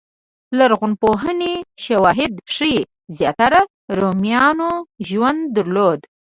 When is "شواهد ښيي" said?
1.85-2.79